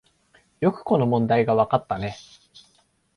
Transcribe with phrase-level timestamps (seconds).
[0.61, 2.17] よくこの問題がわかったね